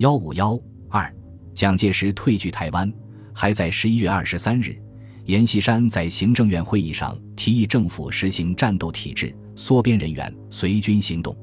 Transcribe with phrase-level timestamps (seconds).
[0.00, 0.58] 幺五幺
[0.88, 1.14] 二，
[1.52, 2.90] 蒋介石退居台湾。
[3.34, 4.74] 还在十一月二十三日，
[5.26, 11.36] 阎锡山在行政院会议上提议政府实行战斗体制，缩编人员，随军行动，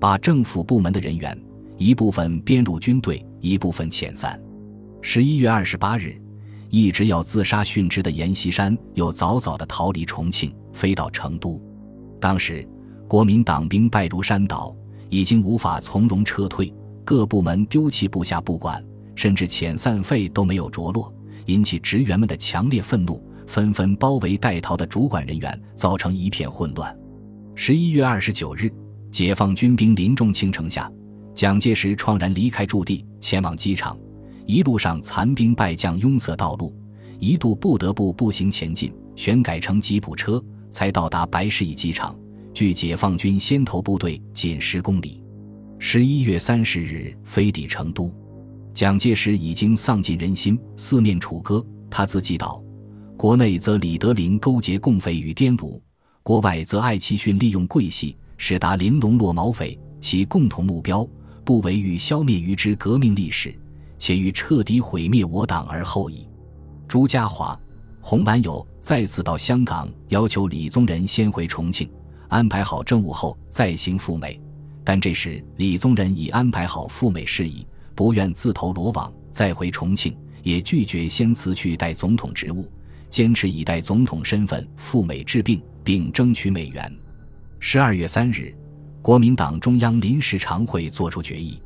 [0.00, 1.40] 把政府部门的人员
[1.78, 4.36] 一部分编入军队，一部分遣散。
[5.00, 6.20] 十一月二十八日，
[6.70, 11.62] 一直要自杀殉职的阎锡山又早早地逃离重庆，飞到成都。
[12.20, 12.68] 当时，
[13.06, 14.74] 国民党兵败如山倒，
[15.08, 18.82] 已经无法从容撤退，各部门丢弃部下不管，
[19.14, 21.12] 甚至遣散费都没有着落。
[21.46, 26.96] 引起职员们的强烈愤怒，纷纷包围待逃的主管人员，造成一片混乱。
[27.54, 28.72] 十一月二十九日，
[29.10, 30.90] 解放军兵临重庆城下，
[31.34, 33.98] 蒋介石怆然离开驻地，前往机场。
[34.46, 36.74] 一路上残兵败将拥塞道路，
[37.18, 42.16] 一度不得不步行前进，选改成吉普车，才到达白市驿机场，
[42.52, 45.21] 距解放军先头部队仅十公里。
[45.84, 48.08] 十一月三十日飞抵成都。
[48.72, 51.62] 蒋介石已经丧尽人心，四面楚歌。
[51.90, 52.62] 他自记道
[53.18, 55.82] ：“国内则李德林勾结共匪与滇鲁，
[56.22, 59.76] 国外则艾奇逊利用桂系，使达林龙落毛匪。
[60.00, 61.06] 其共同目标，
[61.44, 63.52] 不为欲消灭于之革命历史，
[63.98, 66.28] 且欲彻底毁灭我党而后已。”
[66.86, 67.58] 朱家骅、
[68.00, 71.90] 洪满友再次到香港，要求李宗仁先回重庆，
[72.28, 74.40] 安排好政务后再行赴美。
[74.84, 77.66] 但这时李宗仁已安排好赴美事宜。
[77.94, 82.66] 不愿自投罗网，再回重庆，也拒绝先辞去代总统职务，
[83.10, 86.90] 坚持以代总统身份赴美治病，并争取美元。
[87.60, 88.52] 十二月三日，
[89.02, 91.62] 国民党中央临时常会作出决议，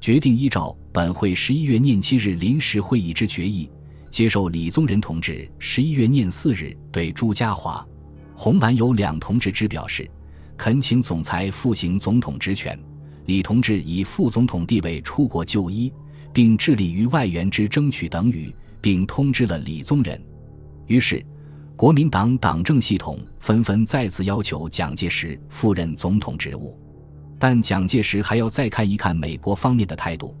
[0.00, 3.70] 决定依照本会十一月廿七日临时会议之决议，
[4.10, 7.84] 接受李宗仁同志十一月廿四日对朱家骅、
[8.34, 10.10] 洪满友两同志之表示，
[10.58, 12.78] 恳请总裁复行总统职权。
[13.26, 15.92] 李同志以副总统地位出国就医，
[16.32, 20.20] 并致力于外援之争取等语，并通知了李宗仁。
[20.86, 21.24] 于是，
[21.76, 26.76] 国民党党政系统纷纷再次要求蒋介石赴任总统职务。
[27.38, 30.36] 但蒋介石还要再看一看美国方面的态度。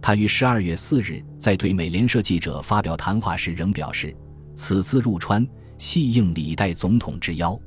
[0.00, 4.14] 他于十二月四日在对美联社记者发表谈话时仍表示
[4.54, 5.44] ：“此次入川，
[5.76, 7.58] 系应李代总统之邀。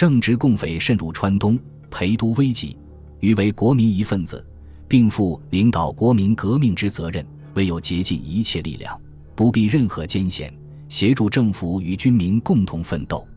[0.00, 1.58] 正值共匪渗入川东，
[1.90, 2.74] 陪都危急。”
[3.20, 4.42] 欲为国民一份子，
[4.88, 7.22] 并负领导国民革命之责任，
[7.52, 8.98] 唯有竭尽一切力量，
[9.34, 10.50] 不避任何艰险，
[10.88, 13.28] 协助政府与军民共同奋斗。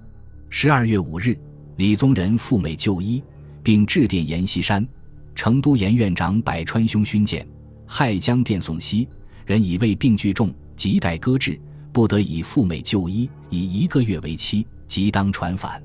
[0.49, 1.37] 十二月五日，
[1.75, 3.21] 李宗仁赴美就医，
[3.61, 4.87] 并致电阎锡山
[5.35, 7.45] ：“成都阎院长百川兄勋鉴，
[7.85, 9.05] 亥江电送西，
[9.45, 11.59] 人已为病具重，亟待搁置，
[11.91, 15.83] 不得已赴美就医，以一个月为期，即当传返。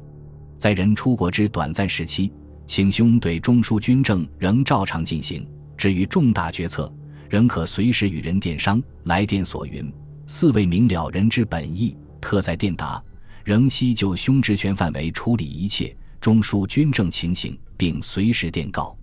[0.58, 2.30] 在人出国之短暂时期。”
[2.66, 5.48] 请兄对中枢军政仍照常进行。
[5.74, 6.92] 至于重大决策，
[7.30, 8.82] 仍可随时与人电商。
[9.04, 9.90] 来电所云，
[10.26, 13.02] 四位明了人之本意，特在电达。
[13.42, 18.94] 仍希就兄职权范围处理一切中枢军政情形，并随时电告。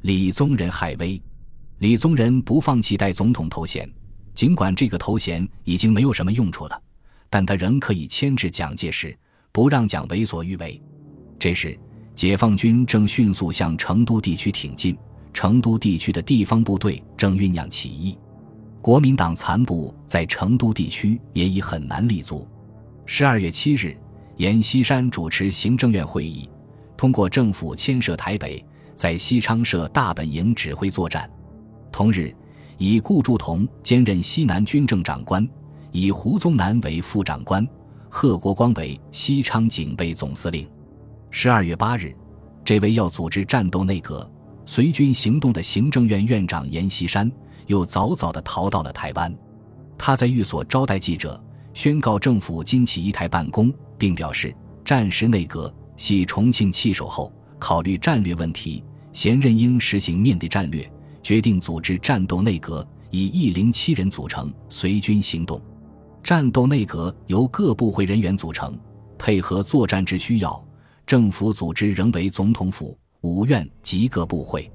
[0.00, 1.22] 李宗仁害威，
[1.78, 3.88] 李宗仁不放弃代总统头衔，
[4.34, 6.82] 尽管这个头衔已经没有什么用处了，
[7.30, 9.16] 但他仍可以牵制蒋介石，
[9.52, 10.82] 不让蒋为所欲为。
[11.44, 11.78] 这时。
[12.14, 14.96] 解放军正迅速向成都地区挺进，
[15.34, 18.16] 成都地区的地方部队正酝酿起义，
[18.80, 22.48] 国民党残部在成都地区也已很难立足。
[23.04, 23.94] 十二月七日，
[24.38, 26.48] 阎锡山主持行政院会议，
[26.96, 28.64] 通过政府迁设台北，
[28.96, 31.28] 在西昌设大本营指挥作战。
[31.92, 32.34] 同日，
[32.78, 35.46] 以顾祝同兼任西南军政长官，
[35.92, 37.68] 以胡宗南为副长官，
[38.08, 40.66] 贺国光为西昌警备总司令。
[41.36, 42.14] 十二月八日，
[42.64, 44.30] 这位要组织战斗内阁、
[44.64, 47.30] 随军行动的行政院院长阎锡山
[47.66, 49.36] 又早早地逃到了台湾。
[49.98, 51.42] 他在寓所招待记者，
[51.74, 60.88] 宣告政府今起一台办公，并表示战时内阁系重庆弃守后，考虑战略问题，现任应实行面的战略，
[61.20, 65.60] 决定组织战斗内阁，以一零七人组成，随军行动。
[66.22, 68.72] 战斗内阁由各部会人员组成，
[69.18, 70.63] 配合作战之需要。
[71.06, 74.70] 政府组织仍为总统府、五院及各部会。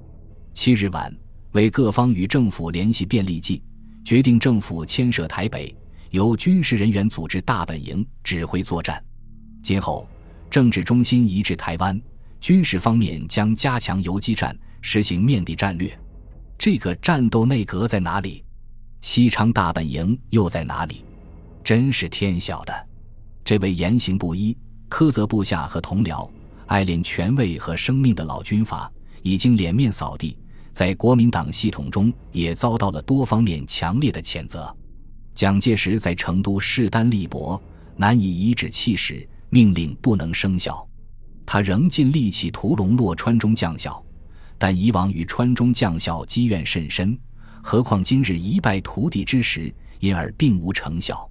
[0.53, 1.15] 七日晚，
[1.53, 3.63] 为各方与政府联系便利计，
[4.05, 5.75] 决定政府迁设台北，
[6.11, 9.03] 由军事人员组织大本营指挥作战。
[9.63, 10.07] 今后
[10.49, 11.99] 政治中心移至台湾，
[12.39, 15.91] 军事方面将加强游击战，实行面地战略。
[16.59, 18.43] 这个战斗内阁在哪里？
[19.01, 21.03] 西昌大本营又在哪里？
[21.63, 22.87] 真是天晓得。
[23.43, 24.55] 这位言行不一。
[24.89, 26.29] 苛责部下和同僚、
[26.65, 28.91] 爱恋权位和生命的老军阀，
[29.21, 30.35] 已经脸面扫地，
[30.73, 34.75] 在国民党系统中也遭到了多方面强烈的谴责。
[35.35, 37.61] 蒋介石在成都势单力薄，
[37.95, 40.85] 难以颐指气使，命令不能生效。
[41.45, 44.03] 他仍尽力气屠龙洛川中将校，
[44.57, 47.17] 但以往与川中将校积怨甚深，
[47.63, 51.29] 何况今日一败涂地之时，因而并无成效。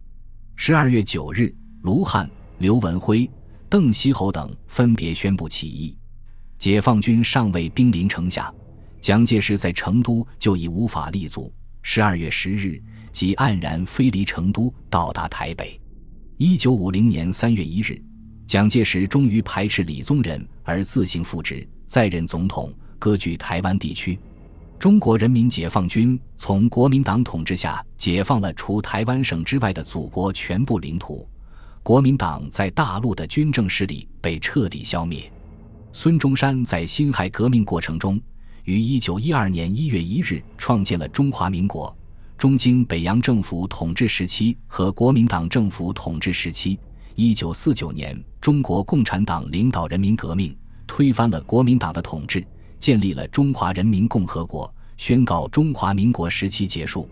[0.57, 2.29] 十二月九日，卢汉、
[2.59, 3.31] 刘文辉、
[3.71, 5.95] 邓锡侯等分别宣布起义，
[6.59, 8.53] 解放军尚未兵临城下。
[8.99, 11.53] 蒋介石在成都就已无法立足。
[11.83, 12.83] 十二月十日，
[13.13, 15.79] 即黯然飞离成都，到达台北。
[16.39, 18.03] 一九五零年三月一日，
[18.47, 24.19] 蒋介石终于排斥李宗仁而自行复职，再任总统，割据台湾地区。
[24.79, 31.29] 中国人民解放军从国民党统治下解放了除台湾省之外的祖国全部领土，
[31.89, 35.33] 国民党在大陆的军政势力被彻底消灭。
[35.91, 38.21] 孙中山在辛亥革命过程中。
[38.65, 41.97] 于一九一二年一月一日创建了中华民国。
[42.37, 46.79] 中经北洋政府统治时期和国民党政府统治时期，
[47.15, 50.55] 一九四九年，中国共产党领导人民革命，
[50.87, 52.47] 推翻了国民党的统治，
[52.79, 57.09] 建立了中华人民共和国，宣告中华民国时期结束。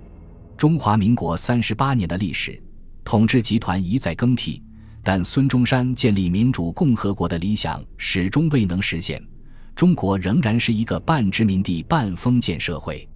[0.54, 2.62] 中华民国三十八年的历史，
[3.02, 4.62] 统治集团一再更替，
[5.08, 9.24] 但孙中山建立民主共和国的理想始终未能实现。
[9.72, 13.08] 中国仍然是一个半殖民地半封建社会。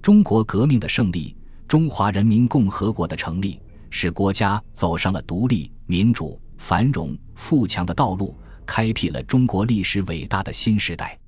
[0.00, 1.36] 中国革命的胜利，
[1.66, 3.60] 中华人民共和国的成立，
[3.90, 11.18] 使国家走上了独立、民主、繁荣、富强的道路，开辟了中国历史伟大的新时代。